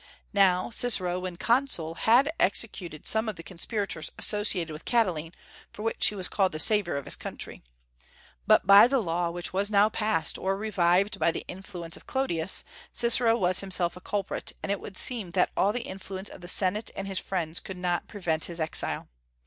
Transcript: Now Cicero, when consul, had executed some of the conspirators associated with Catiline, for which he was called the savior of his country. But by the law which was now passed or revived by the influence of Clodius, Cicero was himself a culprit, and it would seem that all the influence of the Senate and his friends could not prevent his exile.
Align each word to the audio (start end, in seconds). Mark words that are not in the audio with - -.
Now 0.33 0.71
Cicero, 0.71 1.19
when 1.19 1.37
consul, 1.37 1.93
had 1.93 2.31
executed 2.39 3.05
some 3.05 3.29
of 3.29 3.35
the 3.35 3.43
conspirators 3.43 4.09
associated 4.17 4.73
with 4.73 4.83
Catiline, 4.83 5.31
for 5.71 5.83
which 5.83 6.07
he 6.07 6.15
was 6.15 6.27
called 6.27 6.53
the 6.53 6.57
savior 6.57 6.97
of 6.97 7.05
his 7.05 7.15
country. 7.15 7.61
But 8.47 8.65
by 8.65 8.87
the 8.87 8.97
law 8.99 9.29
which 9.29 9.53
was 9.53 9.69
now 9.69 9.89
passed 9.89 10.39
or 10.39 10.57
revived 10.57 11.19
by 11.19 11.29
the 11.29 11.45
influence 11.47 11.97
of 11.97 12.07
Clodius, 12.07 12.63
Cicero 12.91 13.37
was 13.37 13.59
himself 13.59 13.95
a 13.95 14.01
culprit, 14.01 14.53
and 14.63 14.71
it 14.71 14.79
would 14.81 14.97
seem 14.97 15.29
that 15.35 15.51
all 15.55 15.71
the 15.71 15.81
influence 15.81 16.29
of 16.29 16.41
the 16.41 16.47
Senate 16.47 16.89
and 16.95 17.05
his 17.07 17.19
friends 17.19 17.59
could 17.59 17.77
not 17.77 18.07
prevent 18.07 18.45
his 18.45 18.59
exile. 18.59 19.07